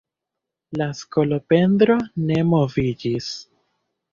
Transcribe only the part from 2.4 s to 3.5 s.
moviĝis.